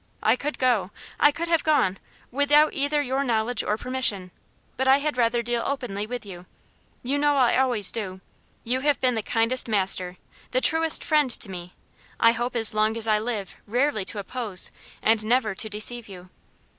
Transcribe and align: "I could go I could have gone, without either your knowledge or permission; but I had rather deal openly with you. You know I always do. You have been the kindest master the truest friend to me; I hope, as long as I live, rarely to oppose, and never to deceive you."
"I 0.23 0.35
could 0.35 0.57
go 0.57 0.89
I 1.19 1.31
could 1.31 1.47
have 1.47 1.63
gone, 1.63 1.99
without 2.31 2.73
either 2.73 3.03
your 3.03 3.23
knowledge 3.23 3.61
or 3.63 3.77
permission; 3.77 4.31
but 4.75 4.87
I 4.87 4.97
had 4.97 5.15
rather 5.15 5.43
deal 5.43 5.61
openly 5.63 6.07
with 6.07 6.25
you. 6.25 6.47
You 7.03 7.19
know 7.19 7.37
I 7.37 7.59
always 7.59 7.91
do. 7.91 8.19
You 8.63 8.79
have 8.79 8.99
been 8.99 9.13
the 9.13 9.21
kindest 9.21 9.67
master 9.67 10.17
the 10.53 10.59
truest 10.59 11.03
friend 11.03 11.29
to 11.29 11.51
me; 11.51 11.75
I 12.19 12.31
hope, 12.31 12.55
as 12.55 12.73
long 12.73 12.97
as 12.97 13.05
I 13.05 13.19
live, 13.19 13.55
rarely 13.67 14.03
to 14.05 14.17
oppose, 14.17 14.71
and 15.03 15.23
never 15.23 15.53
to 15.53 15.69
deceive 15.69 16.09
you." 16.09 16.31